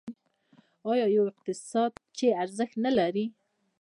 [0.91, 3.25] آیا یو اقتصاد چې ارزښت نلري؟